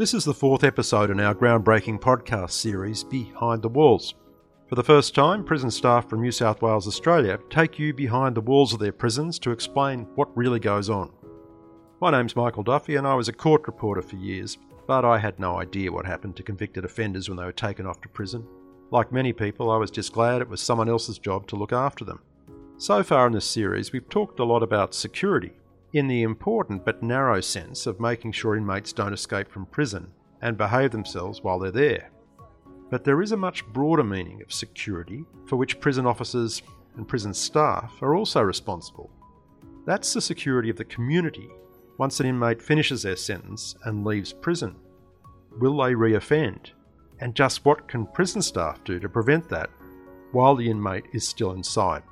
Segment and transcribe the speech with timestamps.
[0.00, 4.14] This is the fourth episode in our groundbreaking podcast series, Behind the Walls.
[4.66, 8.40] For the first time, prison staff from New South Wales, Australia take you behind the
[8.40, 11.12] walls of their prisons to explain what really goes on.
[12.00, 14.56] My name's Michael Duffy, and I was a court reporter for years,
[14.86, 18.00] but I had no idea what happened to convicted offenders when they were taken off
[18.00, 18.46] to prison.
[18.90, 22.06] Like many people, I was just glad it was someone else's job to look after
[22.06, 22.22] them.
[22.78, 25.52] So far in this series, we've talked a lot about security,
[25.92, 30.56] in the important but narrow sense of making sure inmates don't escape from prison and
[30.56, 32.10] behave themselves while they're there.
[32.90, 36.62] But there is a much broader meaning of security for which prison officers
[36.96, 39.10] and prison staff are also responsible.
[39.86, 41.48] That's the security of the community
[41.98, 44.76] once an inmate finishes their sentence and leaves prison.
[45.58, 46.70] Will they reoffend?
[47.20, 49.70] And just what can prison staff do to prevent that
[50.32, 52.02] while the inmate is still inside?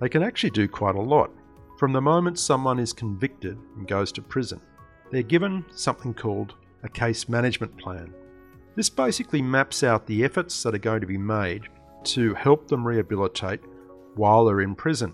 [0.00, 1.30] They can actually do quite a lot.
[1.78, 4.60] From the moment someone is convicted and goes to prison,
[5.12, 8.12] they're given something called a case management plan.
[8.74, 11.68] This basically maps out the efforts that are going to be made
[12.02, 13.60] to help them rehabilitate
[14.16, 15.12] while they're in prison.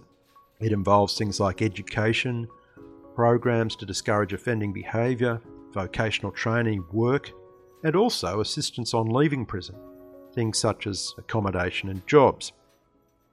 [0.59, 2.49] It involves things like education,
[3.15, 5.43] programs to discourage offending behaviour,
[5.75, 7.31] vocational training, work,
[7.83, 9.77] and also assistance on leaving prison,
[10.33, 12.53] things such as accommodation and jobs.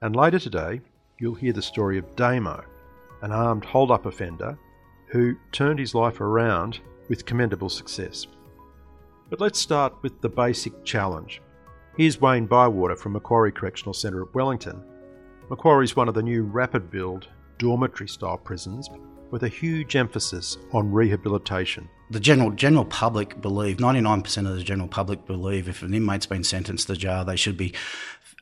[0.01, 0.81] And later today,
[1.17, 2.65] you'll hear the story of Damo,
[3.21, 4.57] an armed hold-up offender
[5.07, 8.27] who turned his life around with commendable success.
[9.29, 11.41] But let's start with the basic challenge.
[11.97, 14.83] Here's Wayne Bywater from Macquarie Correctional Centre at Wellington.
[15.49, 17.27] Macquarie is one of the new rapid build
[17.57, 18.89] dormitory style prisons
[19.29, 21.89] with a huge emphasis on rehabilitation.
[22.09, 26.43] The general general public believe, 99% of the general public believe if an inmate's been
[26.43, 27.73] sentenced to jail, they should be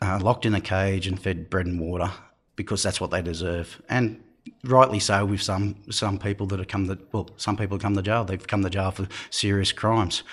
[0.01, 2.11] uh, locked in a cage and fed bread and water
[2.55, 3.81] because that's what they deserve.
[3.89, 4.23] And
[4.63, 8.01] rightly so with some some people that have come to well some people come to
[8.01, 8.25] jail.
[8.25, 10.23] They've come to jail for serious crimes.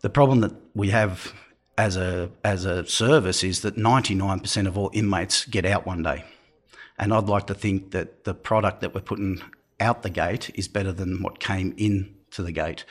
[0.00, 1.32] The problem that we have
[1.78, 6.24] as a as a service is that 99% of all inmates get out one day.
[6.98, 9.42] And I'd like to think that the product that we're putting
[9.80, 12.84] out the gate is better than what came in to the gate.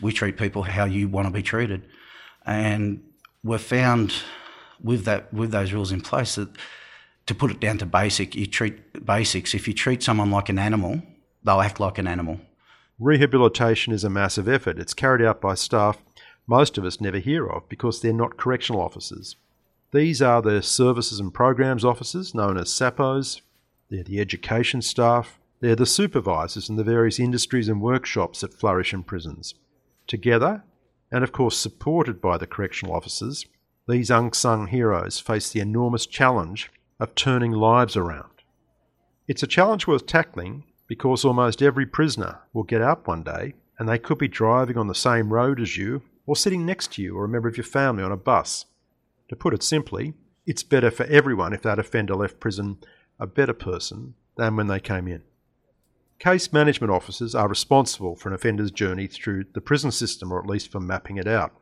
[0.00, 1.84] We treat people how you want to be treated.
[2.46, 3.04] And
[3.44, 4.14] we're found
[4.82, 6.48] with that with those rules in place that
[7.32, 9.54] to put it down to basic, you treat basics.
[9.54, 11.02] If you treat someone like an animal,
[11.42, 12.40] they'll act like an animal.
[12.98, 14.78] Rehabilitation is a massive effort.
[14.78, 15.98] It's carried out by staff
[16.46, 19.36] most of us never hear of because they're not correctional officers.
[19.92, 23.42] These are the services and programs officers known as SAPOs.
[23.88, 25.38] They're the education staff.
[25.60, 29.54] They're the supervisors in the various industries and workshops that flourish in prisons.
[30.06, 30.64] Together,
[31.12, 33.46] and of course supported by the correctional officers,
[33.86, 38.30] these unsung heroes face the enormous challenge of turning lives around.
[39.28, 43.88] It's a challenge worth tackling because almost every prisoner will get out one day and
[43.88, 47.16] they could be driving on the same road as you or sitting next to you
[47.16, 48.66] or a member of your family on a bus.
[49.28, 50.14] To put it simply,
[50.46, 52.78] it's better for everyone if that offender left prison
[53.18, 55.22] a better person than when they came in.
[56.18, 60.46] Case management officers are responsible for an offender's journey through the prison system, or at
[60.46, 61.52] least for mapping it out.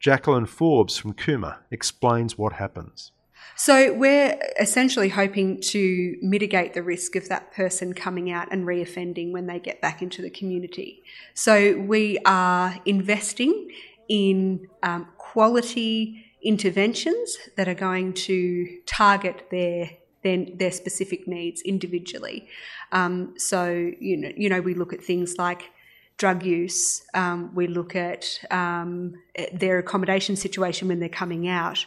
[0.00, 3.12] Jacqueline Forbes from Cooma explains what happens.
[3.56, 9.32] So we're essentially hoping to mitigate the risk of that person coming out and reoffending
[9.32, 11.02] when they get back into the community.
[11.34, 13.70] So we are investing
[14.08, 19.90] in um, quality interventions that are going to target their
[20.22, 22.46] their, their specific needs individually.
[22.92, 25.70] Um, so you know, you know, we look at things like
[26.20, 27.02] drug use.
[27.14, 29.14] Um, we look at um,
[29.54, 31.86] their accommodation situation when they're coming out.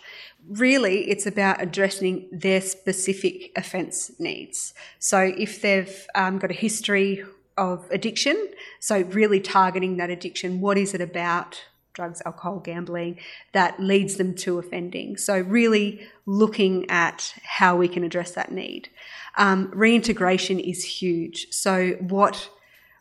[0.49, 4.73] Really, it's about addressing their specific offence needs.
[4.97, 7.23] So if they've um, got a history
[7.57, 8.49] of addiction,
[8.79, 13.19] so really targeting that addiction, what is it about drugs, alcohol, gambling
[13.51, 15.15] that leads them to offending?
[15.15, 18.89] So really looking at how we can address that need.
[19.37, 21.51] Um, reintegration is huge.
[21.51, 22.49] So what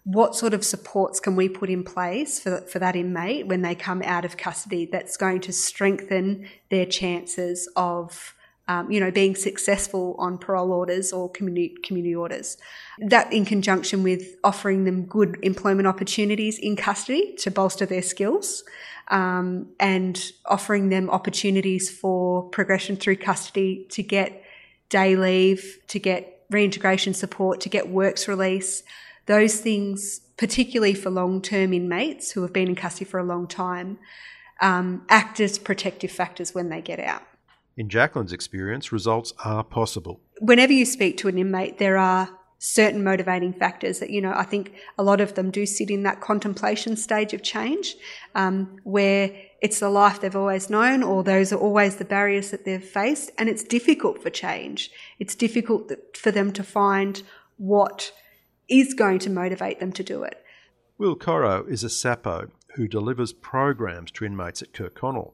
[0.05, 3.75] what sort of supports can we put in place for, for that inmate when they
[3.75, 8.35] come out of custody that's going to strengthen their chances of
[8.69, 12.57] um, you know being successful on parole orders or community community orders?
[12.99, 18.65] That in conjunction with offering them good employment opportunities in custody to bolster their skills
[19.09, 24.43] um, and offering them opportunities for progression through custody to get
[24.89, 28.83] day leave to get reintegration support to get works release
[29.27, 33.47] those things, particularly for long term inmates who have been in custody for a long
[33.47, 33.99] time,
[34.61, 37.23] um, act as protective factors when they get out.
[37.77, 40.21] In Jacqueline's experience, results are possible.
[40.41, 42.29] Whenever you speak to an inmate, there are
[42.59, 46.05] certain motivating factors that, you know, I think a lot of them do sit in
[46.05, 47.97] that contemplation stage of change
[48.37, 52.65] um, where it's the life they've always known or those are always the barriers that
[52.65, 54.93] they've faced and it's difficult for change.
[55.19, 57.21] It's difficult for them to find
[57.57, 58.13] what
[58.69, 60.45] is going to motivate them to do it.
[60.99, 65.33] Will Coro is a SAPO who delivers programs to inmates at Kirkconnell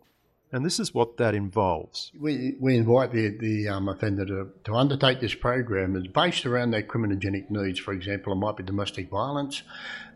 [0.50, 2.10] and this is what that involves.
[2.18, 6.70] We, we invite the, the um, offender to, to undertake this program that's based around
[6.70, 7.78] their criminogenic needs.
[7.78, 9.62] For example, it might be domestic violence.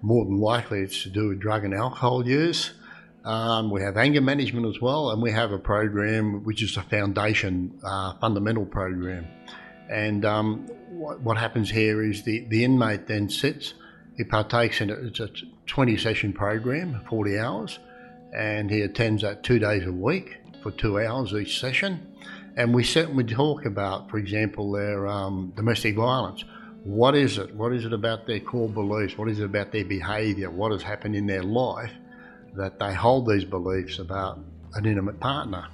[0.01, 2.73] More than likely, it's to do with drug and alcohol use.
[3.25, 6.83] Um, we have anger management as well, and we have a program which is a
[6.83, 9.27] foundation uh, fundamental program.
[9.91, 13.75] And um, what, what, happens here is the, the inmate then sits,
[14.17, 14.99] he partakes in it.
[15.01, 15.31] It's a
[15.67, 17.79] 20 session program, 40 hours
[18.33, 22.15] and he attends that two days a week for two hours each session.
[22.57, 26.45] And we sit and we talk about, for example, their um, domestic violence.
[26.85, 27.55] What is it?
[27.55, 29.17] What is it about their core beliefs?
[29.17, 30.51] What is it about their behaviour?
[30.51, 31.93] What has happened in their life
[32.55, 34.39] that they hold these beliefs about
[34.75, 35.69] an intimate partner?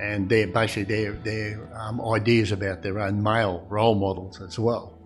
[0.00, 4.98] And they're basically their, their um, ideas about their own male role models as well.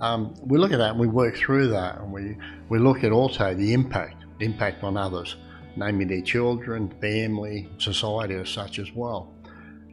[0.00, 2.36] Um, we look at that and we work through that and we,
[2.68, 5.36] we look at also the impact, impact on others
[5.76, 9.32] namely their children, family, society as such as well.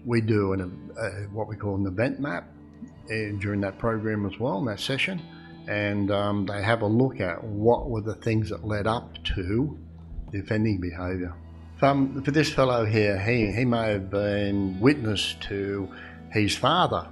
[0.06, 0.62] We do an,
[1.32, 2.48] what we call an event map
[3.06, 5.22] uh, during that program as well, in that session,
[5.68, 9.78] and um, they have a look at what were the things that led up to
[10.32, 11.34] the offending behaviour.
[11.82, 15.88] Um, for this fellow here, he, he may have been witness to
[16.30, 17.08] his father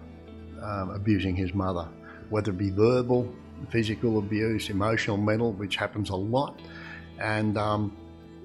[0.62, 1.88] um, abusing his mother,
[2.30, 3.34] whether it be verbal,
[3.70, 6.60] physical abuse, emotional, mental, which happens a lot.
[7.18, 7.96] And um,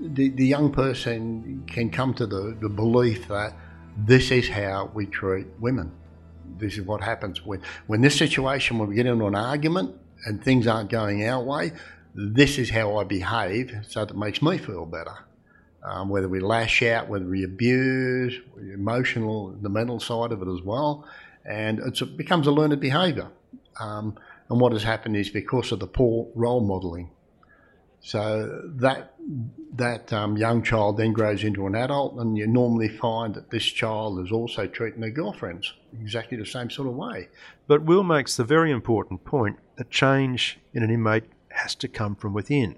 [0.00, 3.54] the, the young person can come to the, the belief that
[3.96, 5.90] this is how we treat women.
[6.56, 10.42] This is what happens when, when this situation, when we get into an argument and
[10.42, 11.72] things aren't going our way,
[12.14, 15.18] this is how I behave so that it makes me feel better.
[15.84, 20.62] Um, whether we lash out, whether we abuse, emotional, the mental side of it as
[20.62, 21.06] well.
[21.44, 23.28] And it becomes a learned behaviour.
[23.80, 24.16] Um,
[24.48, 27.10] and what has happened is because of the poor role modelling
[28.02, 29.14] so that
[29.74, 33.64] that um, young child then grows into an adult, and you normally find that this
[33.64, 37.28] child is also treating their girlfriends exactly the same sort of way.
[37.68, 42.16] But Will makes the very important point that change in an inmate has to come
[42.16, 42.76] from within.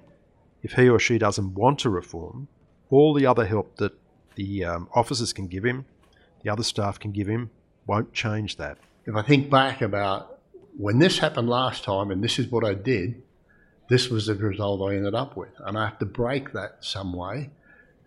[0.63, 2.49] If he or she doesn't want to reform,
[2.91, 3.93] all the other help that
[4.35, 5.87] the um, officers can give him,
[6.43, 7.51] the other staff can give him,
[7.87, 8.79] won't change that.
[9.07, 10.41] If I think back about
[10.77, 13.23] when this happened last time, and this is what I did,
[13.89, 15.53] this was the result I ended up with.
[15.61, 17.51] And I have to break that some way.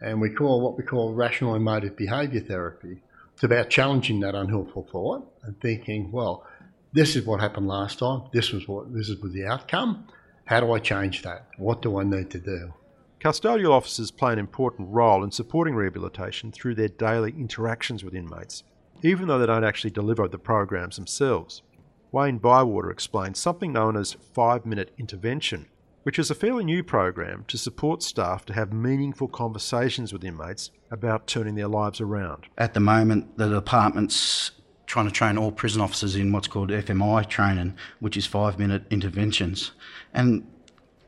[0.01, 3.01] And we call what we call rational emotive behaviour therapy.
[3.33, 6.45] It's about challenging that unhelpful thought and thinking, well,
[6.93, 8.23] this is what happened last time.
[8.33, 10.07] This was what this was the outcome.
[10.45, 11.47] How do I change that?
[11.57, 12.73] What do I need to do?
[13.19, 18.63] Custodial officers play an important role in supporting rehabilitation through their daily interactions with inmates,
[19.01, 21.63] even though they don't actually deliver the programs themselves.
[22.11, 25.65] Wayne Bywater explains something known as five minute intervention,
[26.03, 30.69] which is a fairly new program to support staff to have meaningful conversations with inmates
[30.91, 32.45] about turning their lives around.
[32.57, 34.51] At the moment, the department's
[34.85, 38.83] trying to train all prison officers in what's called FMI training, which is five minute
[38.91, 39.71] interventions.
[40.13, 40.47] And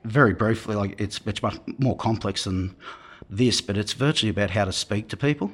[0.04, 2.76] very briefly, like it's, it's much more complex than
[3.30, 5.52] this, but it's virtually about how to speak to people.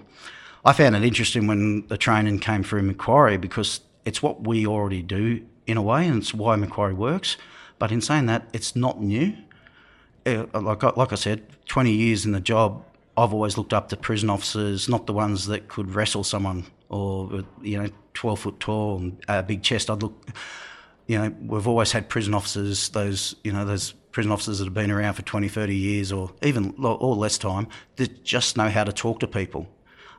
[0.63, 5.01] I found it interesting when the training came through Macquarie because it's what we already
[5.01, 7.37] do in a way, and it's why Macquarie works.
[7.77, 9.35] But in saying that, it's not new.
[10.25, 12.83] Uh, like, like I said, 20 years in the job,
[13.17, 17.43] I've always looked up to prison officers, not the ones that could wrestle someone or,
[17.61, 19.89] you know, 12 foot tall and a big chest.
[19.89, 20.29] I'd look,
[21.07, 24.73] you know, we've always had prison officers, those, you know, those prison officers that have
[24.73, 28.83] been around for 20, 30 years or even or less time that just know how
[28.83, 29.67] to talk to people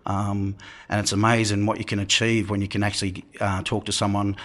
[0.07, 0.57] um,
[0.89, 4.37] and it's amazing what you can achieve when you can actually uh, talk to someone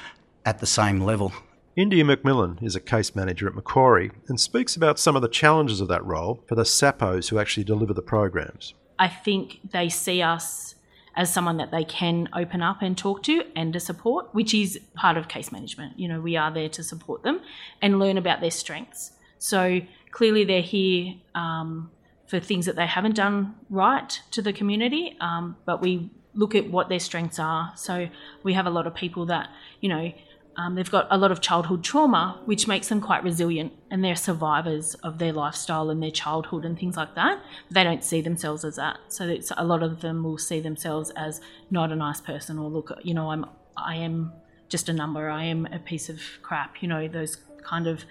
[0.45, 1.31] at the same level.
[1.75, 5.79] India McMillan is a case manager at Macquarie and speaks about some of the challenges
[5.79, 8.73] of that role for the SAPOs who actually deliver the programs.
[8.99, 10.75] I think they see us
[11.15, 14.79] as someone that they can open up and talk to and to support, which is
[14.95, 15.99] part of case management.
[15.99, 17.41] You know, we are there to support them
[17.81, 19.11] and learn about their strengths.
[19.37, 21.91] So clearly they're here um,
[22.27, 26.69] for things that they haven't done right to the community, um, but we look at
[26.69, 27.73] what their strengths are.
[27.75, 28.07] So
[28.43, 29.49] we have a lot of people that,
[29.81, 30.13] you know,
[30.61, 34.15] um, they've got a lot of childhood trauma, which makes them quite resilient, and they're
[34.15, 37.41] survivors of their lifestyle and their childhood and things like that.
[37.71, 41.41] They don't see themselves as that, so a lot of them will see themselves as
[41.71, 44.33] not a nice person, or look, you know, I'm, I am
[44.69, 45.29] just a number.
[45.29, 46.83] I am a piece of crap.
[46.83, 48.05] You know, those kind of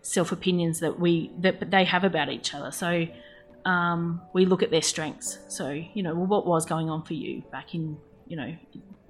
[0.00, 2.70] self opinions that we that they have about each other.
[2.70, 3.06] So
[3.66, 5.38] um, we look at their strengths.
[5.48, 8.56] So you know, well, what was going on for you back in you know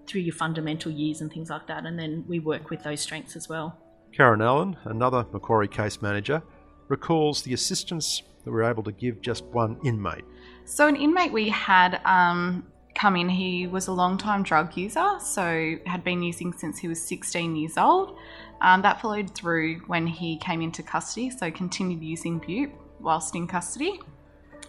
[0.07, 3.37] through your fundamental years and things like that, and then we work with those strengths
[3.37, 3.79] as well.
[4.13, 6.43] Karen Allen, another Macquarie case manager,
[6.89, 10.25] recalls the assistance that we were able to give just one inmate.
[10.65, 15.19] So, an inmate we had um, come in, he was a long time drug user,
[15.21, 18.19] so had been using since he was 16 years old.
[18.61, 22.71] Um, that followed through when he came into custody, so continued using Bute
[23.01, 24.01] whilst in custody.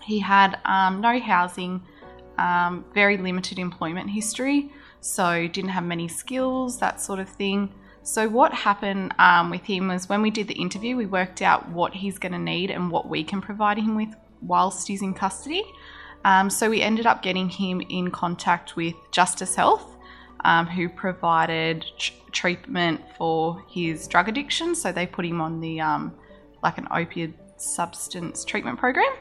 [0.01, 1.81] He had um, no housing,
[2.37, 4.71] um, very limited employment history,
[5.05, 7.71] so didn't have many skills, that sort of thing.
[8.01, 11.69] So, what happened um, with him was when we did the interview, we worked out
[11.69, 14.09] what he's going to need and what we can provide him with
[14.41, 15.63] whilst he's in custody.
[16.23, 19.95] Um, so, we ended up getting him in contact with Justice Health,
[20.43, 24.73] um, who provided tr- treatment for his drug addiction.
[24.73, 26.15] So, they put him on the um,
[26.63, 29.13] like an opiate substance treatment program.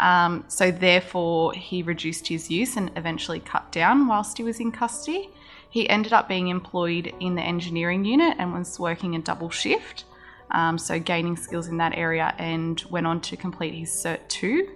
[0.00, 4.72] Um, so, therefore, he reduced his use and eventually cut down whilst he was in
[4.72, 5.30] custody.
[5.70, 10.04] He ended up being employed in the engineering unit and was working a double shift,
[10.52, 14.68] um, so gaining skills in that area, and went on to complete his Cert 2.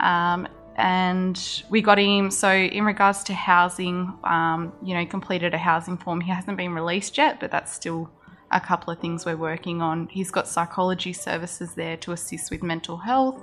[0.00, 5.58] Um, and we got him, so in regards to housing, um, you know, completed a
[5.58, 6.20] housing form.
[6.20, 8.10] He hasn't been released yet, but that's still
[8.50, 10.08] a couple of things we're working on.
[10.08, 13.42] He's got psychology services there to assist with mental health,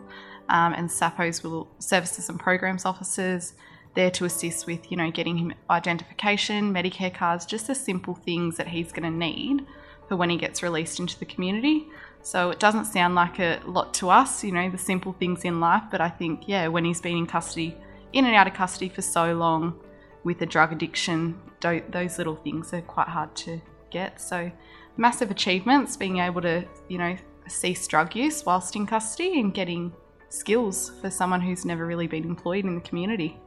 [0.49, 3.53] um, and SAPO's will, services and programs officers
[3.95, 8.57] there to assist with, you know, getting him identification, Medicare cards, just the simple things
[8.57, 9.65] that he's going to need
[10.07, 11.87] for when he gets released into the community.
[12.21, 15.59] So it doesn't sound like a lot to us, you know, the simple things in
[15.59, 17.75] life, but I think, yeah, when he's been in custody,
[18.13, 19.79] in and out of custody for so long
[20.23, 24.21] with a drug addiction, those little things are quite hard to get.
[24.21, 24.51] So
[24.97, 29.91] massive achievements being able to, you know, cease drug use whilst in custody and getting
[30.33, 33.39] skills for someone who's never really been employed in the community.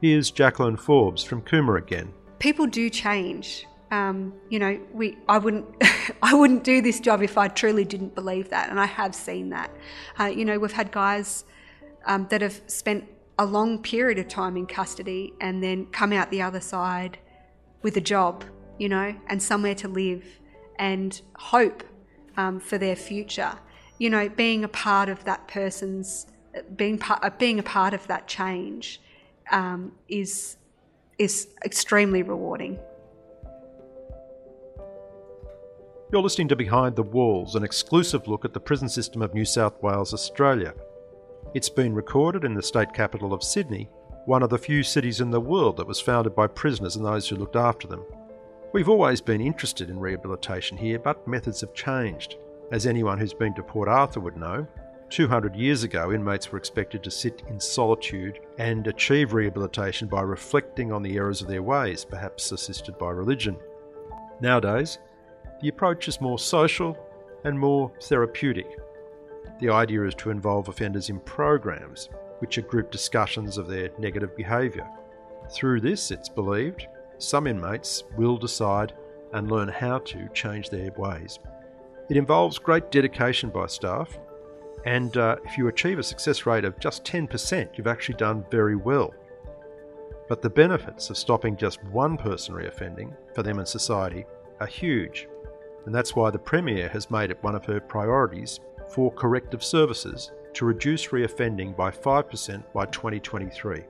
[0.00, 2.12] Here's Jacqueline Forbes from Cooma again.
[2.38, 3.66] People do change.
[3.90, 5.66] Um, you know, we I wouldn't
[6.22, 9.50] I wouldn't do this job if I truly didn't believe that, and I have seen
[9.50, 9.70] that.
[10.18, 11.44] Uh, you know, we've had guys
[12.06, 13.04] um, that have spent
[13.38, 17.18] a long period of time in custody and then come out the other side
[17.82, 18.44] with a job,
[18.78, 20.24] you know, and somewhere to live
[20.78, 21.82] and hope
[22.36, 23.52] um, for their future.
[24.00, 26.26] You know, being a part of that person's
[26.74, 28.98] being part, being a part of that change
[29.50, 30.56] um, is
[31.18, 32.78] is extremely rewarding.
[36.10, 39.44] You're listening to Behind the Walls, an exclusive look at the prison system of New
[39.44, 40.72] South Wales, Australia.
[41.52, 43.90] It's been recorded in the state capital of Sydney,
[44.24, 47.28] one of the few cities in the world that was founded by prisoners and those
[47.28, 48.02] who looked after them.
[48.72, 52.36] We've always been interested in rehabilitation here, but methods have changed.
[52.70, 54.66] As anyone who's been to Port Arthur would know,
[55.08, 60.92] 200 years ago, inmates were expected to sit in solitude and achieve rehabilitation by reflecting
[60.92, 63.56] on the errors of their ways, perhaps assisted by religion.
[64.40, 64.98] Nowadays,
[65.60, 66.96] the approach is more social
[67.44, 68.78] and more therapeutic.
[69.58, 72.08] The idea is to involve offenders in programs,
[72.38, 74.88] which are group discussions of their negative behaviour.
[75.52, 76.86] Through this, it's believed,
[77.18, 78.92] some inmates will decide
[79.32, 81.40] and learn how to change their ways.
[82.10, 84.18] It involves great dedication by staff
[84.84, 88.76] and uh, if you achieve a success rate of just 10%, you've actually done very
[88.76, 89.12] well.
[90.28, 94.24] But the benefits of stopping just one person reoffending for them and society
[94.60, 95.28] are huge.
[95.86, 100.32] And that's why the Premier has made it one of her priorities for corrective services
[100.54, 103.84] to reduce reoffending by 5% by 2023.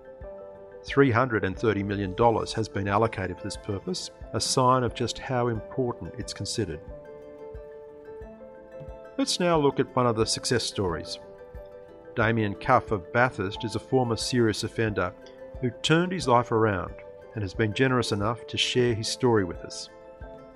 [0.82, 2.14] $330 million
[2.56, 6.80] has been allocated for this purpose, a sign of just how important it's considered.
[9.20, 11.18] Let's now look at one of the success stories.
[12.16, 15.12] Damien Cuff of Bathurst is a former serious offender
[15.60, 16.94] who turned his life around
[17.34, 19.90] and has been generous enough to share his story with us.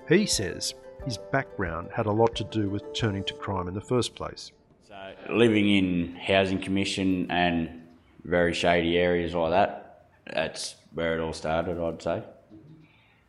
[0.09, 0.73] He says
[1.05, 4.51] his background had a lot to do with turning to crime in the first place.
[4.87, 4.95] So,
[5.29, 7.83] living in housing commission and
[8.23, 12.23] very shady areas like that, that's where it all started, I'd say.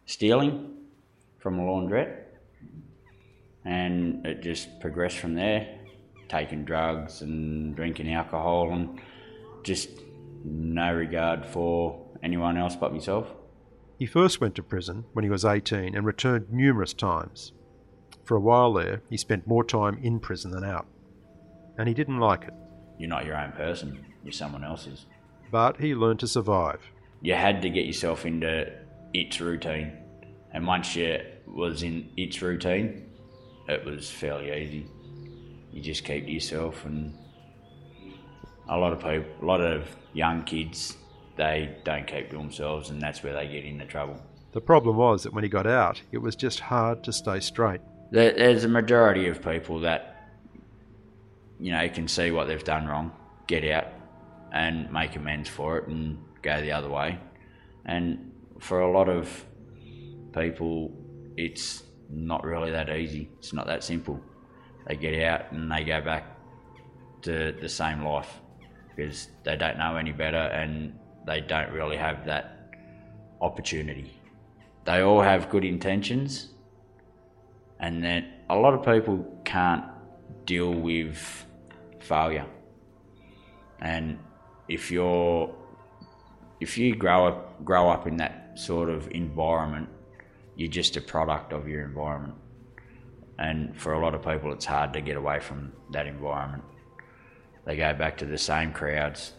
[0.06, 0.76] Stealing
[1.38, 2.25] from a laundrette
[3.66, 5.78] and it just progressed from there.
[6.28, 9.00] Taking drugs and drinking alcohol and
[9.62, 9.90] just
[10.44, 13.32] no regard for anyone else but myself.
[13.98, 17.52] He first went to prison when he was 18 and returned numerous times.
[18.24, 20.86] For a while there, he spent more time in prison than out.
[21.78, 22.54] And he didn't like it.
[22.98, 25.06] You're not your own person, you're someone else's.
[25.50, 26.80] But he learned to survive.
[27.20, 28.72] You had to get yourself into
[29.14, 29.92] its routine.
[30.52, 33.05] And once you was in its routine,
[33.68, 34.86] it was fairly easy.
[35.72, 37.12] You just keep to yourself, and
[38.68, 40.96] a lot of people, a lot of young kids,
[41.36, 44.22] they don't keep to themselves, and that's where they get into trouble.
[44.52, 47.80] The problem was that when he got out, it was just hard to stay straight.
[48.10, 50.30] There's a majority of people that,
[51.58, 53.12] you know, can see what they've done wrong,
[53.46, 53.88] get out,
[54.52, 57.18] and make amends for it, and go the other way.
[57.84, 59.44] And for a lot of
[60.32, 60.96] people,
[61.36, 63.30] it's not really that easy.
[63.38, 64.20] It's not that simple.
[64.86, 66.38] They get out and they go back
[67.22, 68.40] to the same life
[68.94, 72.74] because they don't know any better and they don't really have that
[73.40, 74.20] opportunity.
[74.84, 76.48] They all have good intentions,
[77.80, 79.84] and then a lot of people can't
[80.44, 81.44] deal with
[81.98, 82.46] failure.
[83.80, 84.18] And
[84.68, 85.52] if you're
[86.60, 89.88] if you grow up grow up in that sort of environment,
[90.56, 92.34] you're just a product of your environment.
[93.38, 96.64] And for a lot of people, it's hard to get away from that environment.
[97.66, 99.32] They go back to the same crowds,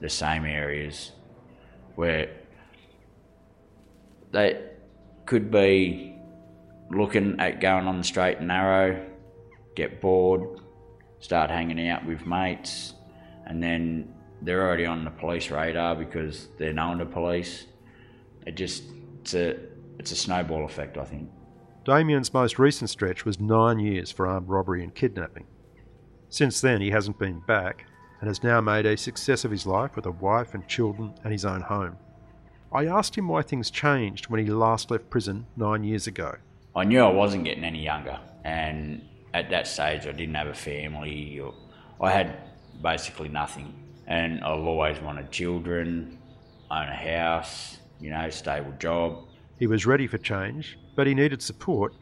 [0.00, 1.10] the same areas,
[1.96, 2.30] where
[4.30, 4.62] they
[5.26, 6.16] could be
[6.90, 9.04] looking at going on the straight and narrow,
[9.74, 10.60] get bored,
[11.20, 12.94] start hanging out with mates,
[13.46, 17.66] and then they're already on the police radar because they're known to police.
[18.46, 18.84] It just
[19.20, 19.56] it's a
[19.98, 21.30] it's a snowball effect, I think.
[21.84, 25.46] Damien's most recent stretch was nine years for armed robbery and kidnapping.
[26.28, 27.86] Since then, he hasn't been back
[28.20, 31.32] and has now made a success of his life with a wife and children and
[31.32, 31.96] his own home.
[32.72, 36.36] I asked him why things changed when he last left prison nine years ago.
[36.74, 39.02] I knew I wasn't getting any younger, and
[39.34, 41.38] at that stage, I didn't have a family.
[41.40, 41.52] Or
[42.00, 42.38] I had
[42.80, 43.74] basically nothing,
[44.06, 46.18] and I've always wanted children,
[46.70, 49.24] own a house, you know, stable job.
[49.62, 51.94] He was ready for change, but he needed support,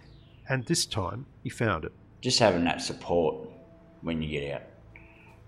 [0.49, 1.93] and this time he found it.
[2.23, 3.51] Just having that support
[4.01, 4.63] when you get out.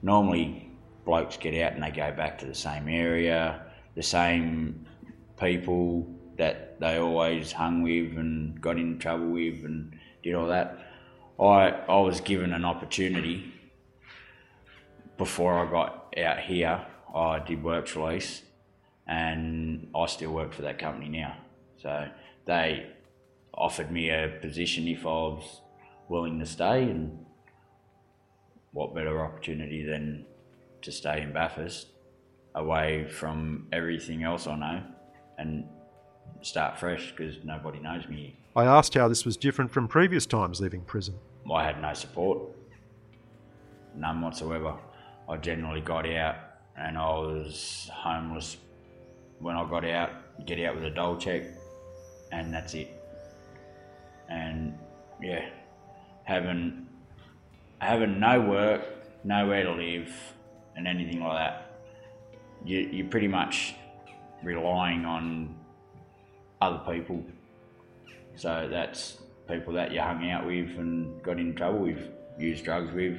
[0.02, 0.70] Normally,
[1.06, 3.62] blokes get out and they go back to the same area,
[3.94, 4.86] the same
[5.40, 6.06] people
[6.36, 10.76] that they always hung with and got in trouble with and did all that.
[11.40, 13.54] I, I was given an opportunity
[15.16, 16.84] before I got out here.
[17.14, 18.42] I did works release
[19.06, 21.38] and I still work for that company now.
[21.82, 22.08] So
[22.44, 22.86] they
[23.54, 25.60] offered me a position if I was
[26.08, 27.24] willing to stay, and
[28.72, 30.24] what better opportunity than
[30.82, 31.88] to stay in Bathurst,
[32.54, 34.82] away from everything else I know,
[35.38, 35.64] and
[36.42, 38.36] start fresh because nobody knows me.
[38.54, 41.14] I asked how this was different from previous times leaving prison.
[41.52, 42.42] I had no support,
[43.96, 44.76] none whatsoever.
[45.28, 46.36] I generally got out
[46.76, 48.56] and I was homeless
[49.38, 50.10] when I got out,
[50.46, 51.44] get out with a dole check,
[52.32, 52.90] and that's it.
[54.28, 54.78] And
[55.22, 55.48] yeah,
[56.24, 56.88] having
[57.78, 58.82] having no work,
[59.24, 60.12] nowhere to live,
[60.76, 61.80] and anything like that,
[62.64, 63.74] you, you're pretty much
[64.42, 65.54] relying on
[66.60, 67.24] other people.
[68.36, 69.18] So that's
[69.48, 73.18] people that you hung out with and got in trouble with, used drugs with,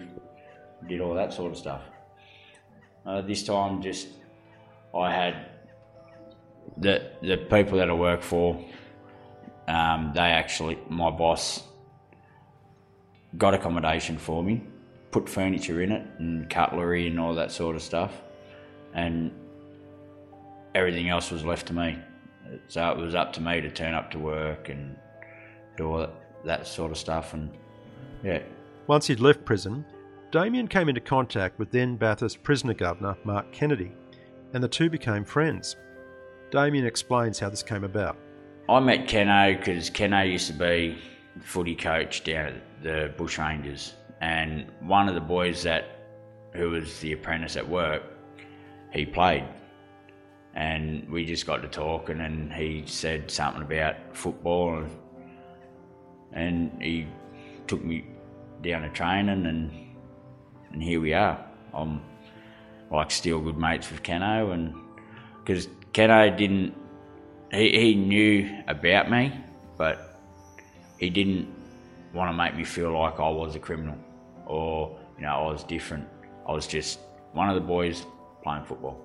[0.88, 1.82] did all that sort of stuff.
[3.06, 4.08] Uh, this time, just
[4.95, 5.49] I had
[6.78, 8.63] the the people that I work for,
[9.67, 11.63] um, they actually my boss
[13.38, 14.63] got accommodation for me,
[15.12, 18.21] put furniture in it and cutlery and all that sort of stuff,
[18.93, 19.32] and
[20.76, 21.97] everything else was left to me.
[22.67, 24.95] So it was up to me to turn up to work and
[25.78, 26.08] do all
[26.45, 27.49] that, sort of stuff, and
[28.23, 28.43] yeah.
[28.88, 29.86] Once he'd left prison,
[30.32, 33.93] Damien came into contact with then Bathurst prisoner governor Mark Kennedy,
[34.54, 35.78] and the two became friends.
[36.52, 38.17] Damien explains how this came about.
[38.69, 40.97] I met Keno because Keno used to be
[41.41, 45.86] footy coach down at the Bush Rangers, and one of the boys that
[46.54, 48.04] who was the apprentice at work,
[48.93, 49.43] he played,
[50.54, 54.86] and we just got to talking, and he said something about football,
[56.32, 57.08] and, and he
[57.67, 58.06] took me
[58.62, 59.71] down to training, and
[60.71, 61.45] and here we are.
[61.73, 62.02] I'm
[62.91, 64.73] like still good mates with Keno, and
[65.43, 66.76] because Keno didn't.
[67.54, 69.34] He, he knew about me,
[69.78, 70.20] but
[70.98, 71.48] he didn't
[72.13, 73.98] want to make me feel like I was a criminal
[74.46, 76.08] or, you know, I was different.
[76.48, 77.00] I was just
[77.34, 78.06] one of the boys
[78.44, 79.00] playing football.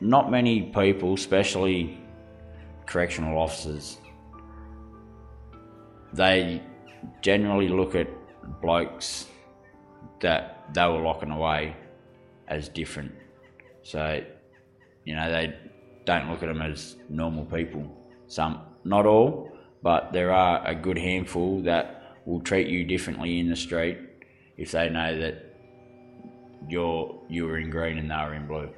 [0.00, 2.00] Not many people, especially
[2.86, 3.98] correctional officers,
[6.12, 6.62] they
[7.20, 8.08] generally look at
[8.60, 9.26] blokes
[10.20, 11.76] that they were locking away
[12.48, 13.12] as different.
[13.82, 14.22] So,
[15.04, 15.54] you know, they
[16.04, 17.84] don't look at them as normal people.
[18.26, 19.50] Some, not all,
[19.82, 23.98] but there are a good handful that will treat you differently in the street
[24.56, 25.56] if they know that
[26.68, 28.70] you're you were in green and they were in blue.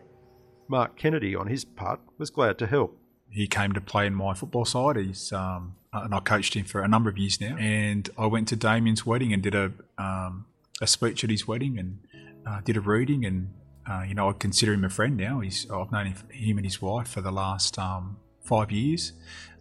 [0.68, 2.98] Mark Kennedy, on his part, was glad to help.
[3.30, 4.96] He came to play in my football side.
[4.96, 7.56] He's um, and I coached him for a number of years now.
[7.56, 10.46] And I went to Damien's wedding and did a um,
[10.80, 11.98] a speech at his wedding and
[12.46, 13.24] uh, did a reading.
[13.24, 13.52] And
[13.86, 15.40] uh, you know, I consider him a friend now.
[15.40, 19.12] He's I've known him, him and his wife for the last um, five years.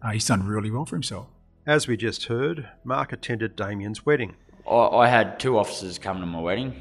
[0.02, 1.28] Uh, he's done really well for himself.
[1.66, 4.36] As we just heard, Mark attended Damien's wedding.
[4.70, 6.74] I, I had two officers come to my wedding,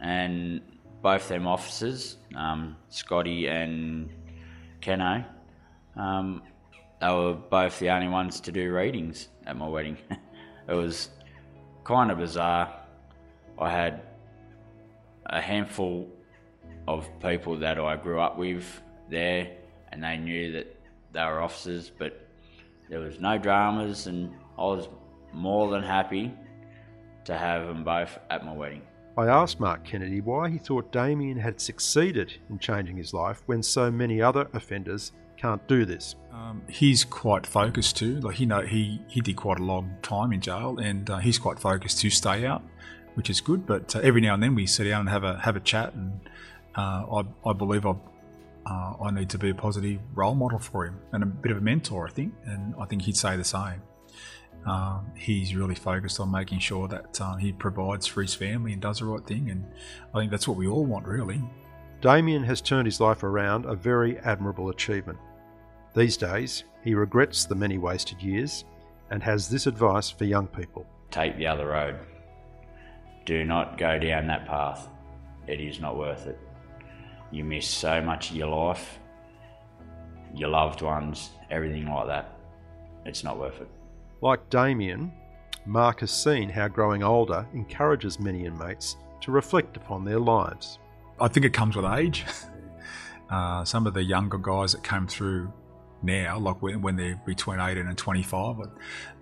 [0.00, 0.60] and
[1.02, 4.10] both them officers, um, Scotty and
[4.80, 5.24] Keno,
[5.96, 6.42] um,
[7.00, 9.98] they were both the only ones to do readings at my wedding.
[10.68, 11.10] it was
[11.84, 12.74] kind of bizarre.
[13.58, 14.02] I had
[15.26, 16.08] a handful
[16.88, 18.64] of people that I grew up with
[19.10, 19.48] there,
[19.92, 20.74] and they knew that
[21.12, 22.26] they were officers, but
[22.88, 24.88] there was no dramas, and I was
[25.32, 26.32] more than happy
[27.24, 28.82] to have them both at my wedding.
[29.18, 33.62] I asked Mark Kennedy why he thought Damien had succeeded in changing his life when
[33.62, 36.16] so many other offenders can't do this.
[36.32, 38.20] Um, he's quite focused too.
[38.20, 41.38] Like he know he he did quite a long time in jail, and uh, he's
[41.38, 42.62] quite focused to stay out,
[43.14, 43.66] which is good.
[43.66, 45.94] But uh, every now and then we sit down and have a have a chat,
[45.94, 46.20] and
[46.80, 47.94] I I believe I.
[48.68, 51.58] Uh, I need to be a positive role model for him and a bit of
[51.58, 53.80] a mentor, I think, and I think he'd say the same.
[54.66, 58.82] Um, he's really focused on making sure that uh, he provides for his family and
[58.82, 59.64] does the right thing, and
[60.12, 61.40] I think that's what we all want, really.
[62.00, 65.20] Damien has turned his life around, a very admirable achievement.
[65.94, 68.64] These days, he regrets the many wasted years
[69.10, 71.96] and has this advice for young people Take the other road.
[73.24, 74.88] Do not go down that path.
[75.46, 76.38] It is not worth it.
[77.30, 78.98] You miss so much of your life,
[80.34, 82.38] your loved ones, everything like that.
[83.04, 83.68] It's not worth it.
[84.20, 85.12] Like Damien,
[85.64, 90.78] Mark has seen how growing older encourages many inmates to reflect upon their lives.
[91.20, 92.24] I think it comes with age.
[93.28, 95.52] Uh, some of the younger guys that came through
[96.00, 98.56] now, like when, when they're between 18 and 25,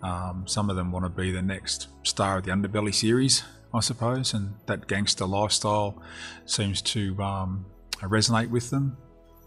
[0.02, 3.80] um, some of them want to be the next star of the Underbelly series, I
[3.80, 6.02] suppose, and that gangster lifestyle
[6.44, 7.64] seems to um,
[8.04, 8.96] resonate with them.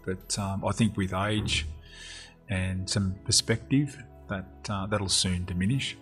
[0.04, 1.66] But um, I think with age
[2.48, 5.96] and some perspective, that uh, that'll soon diminish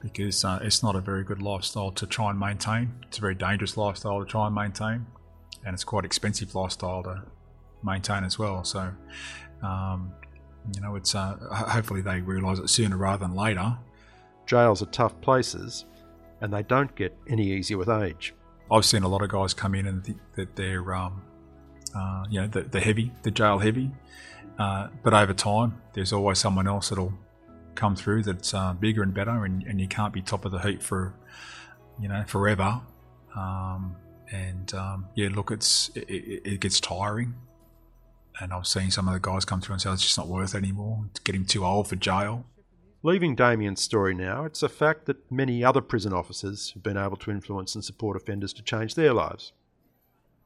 [0.00, 2.92] because uh, it's not a very good lifestyle to try and maintain.
[3.06, 5.06] It's a very dangerous lifestyle to try and maintain,
[5.64, 7.22] and it's quite expensive lifestyle to
[7.84, 8.64] maintain as well.
[8.64, 8.92] So,
[9.62, 10.12] um,
[10.74, 13.78] you know, it's uh, hopefully they realise it sooner rather than later.
[14.46, 15.84] Jails are tough places,
[16.40, 18.34] and they don't get any easier with age.
[18.70, 21.22] I've seen a lot of guys come in and think that they're, um,
[21.94, 23.90] uh, you know, the, the heavy, the jail heavy.
[24.58, 27.14] Uh, but over time, there's always someone else that'll
[27.74, 30.58] come through that's uh, bigger and better, and, and you can't be top of the
[30.58, 31.14] heap for,
[32.00, 32.80] you know, forever.
[33.36, 33.96] Um,
[34.30, 37.34] and um, yeah, look, it's it, it, gets tiring.
[38.40, 40.54] And I've seen some of the guys come through and say it's just not worth
[40.54, 41.04] it anymore.
[41.10, 42.46] It's getting too old for jail.
[43.02, 47.16] Leaving Damien's story now, it's a fact that many other prison officers have been able
[47.16, 49.52] to influence and support offenders to change their lives.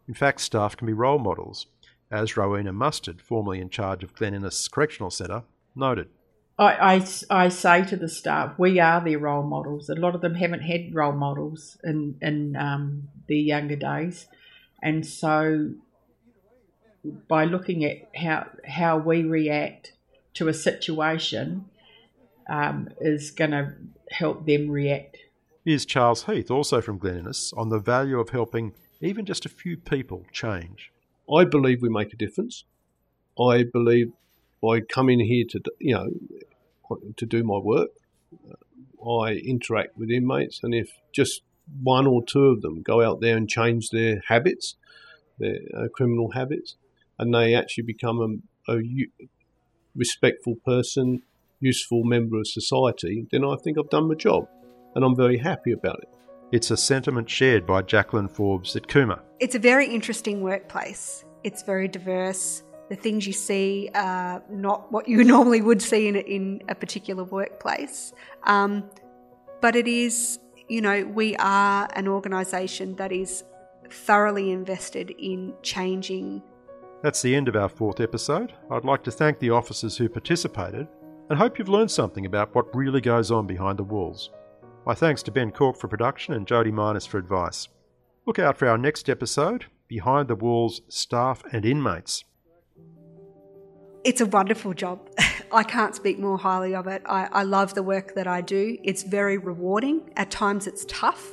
[0.08, 1.66] In fact, staff can be role models,
[2.10, 5.42] as Rowena Mustard, formerly in charge of Glen Innes Correctional Centre,
[5.74, 6.08] noted.
[6.58, 9.90] I, I, I say to the staff, we are their role models.
[9.90, 14.26] A lot of them haven't had role models in, in um, their younger days.
[14.82, 15.72] And so
[17.28, 19.92] by looking at how, how we react
[20.34, 21.66] to a situation
[22.48, 23.72] um, is going to
[24.10, 25.18] help them react.
[25.64, 29.48] Here's Charles Heath, also from Glen Innes, on the value of helping even just a
[29.48, 30.92] few people change.
[31.32, 32.64] I believe we make a difference.
[33.38, 34.12] I believe
[34.62, 36.10] by coming here to you know
[37.16, 37.90] to do my work,
[39.06, 41.42] I interact with inmates, and if just
[41.82, 44.76] one or two of them go out there and change their habits,
[45.38, 46.76] their uh, criminal habits,
[47.18, 49.08] and they actually become a, a
[49.94, 51.22] respectful person,
[51.60, 54.48] useful member of society, then I think I've done my job,
[54.94, 56.15] and I'm very happy about it.
[56.52, 59.20] It's a sentiment shared by Jacqueline Forbes at Cooma.
[59.40, 61.24] It's a very interesting workplace.
[61.44, 66.16] It's very diverse the things you see are not what you normally would see in
[66.16, 68.12] a, in a particular workplace.
[68.44, 68.88] Um,
[69.60, 73.44] but it is, you know, we are an organisation that is
[73.90, 76.42] thoroughly invested in changing.
[77.02, 78.52] That's the end of our fourth episode.
[78.70, 80.88] I'd like to thank the officers who participated
[81.28, 84.30] and hope you've learned something about what really goes on behind the walls.
[84.86, 87.66] My thanks to Ben Cork for production and Jody Minus for advice.
[88.24, 92.22] Look out for our next episode Behind the Walls Staff and Inmates.
[94.04, 95.10] It's a wonderful job.
[95.52, 97.02] I can't speak more highly of it.
[97.04, 98.78] I, I love the work that I do.
[98.84, 100.08] It's very rewarding.
[100.14, 101.32] At times it's tough.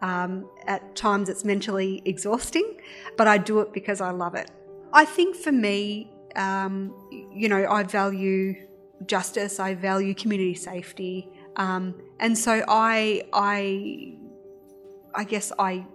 [0.00, 2.80] Um, at times it's mentally exhausting,
[3.18, 4.50] but I do it because I love it.
[4.94, 8.54] I think for me, um, you know, I value
[9.04, 9.60] justice.
[9.60, 14.16] I value community safety, um, and so I, I,
[15.14, 15.86] I guess I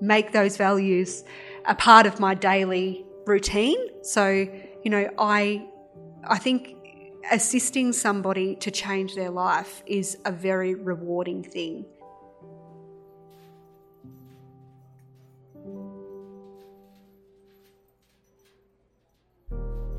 [0.00, 1.24] make those values
[1.66, 3.78] a part of my daily routine.
[4.02, 4.28] So,
[4.82, 5.66] you know, I,
[6.24, 6.76] I think
[7.30, 11.86] assisting somebody to change their life is a very rewarding thing.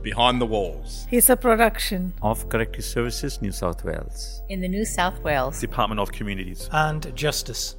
[0.05, 1.07] Behind the Walls.
[1.09, 4.43] Is a production of Corrective Services New South Wales.
[4.49, 5.59] In the New South Wales.
[5.59, 6.69] Department of Communities.
[6.71, 7.75] And Justice